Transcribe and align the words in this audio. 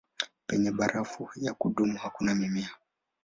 Penye 0.47 0.71
barafu 0.71 1.29
ya 1.35 1.53
kudumu 1.53 1.97
hakuna 1.97 2.35
mimea. 2.35 2.69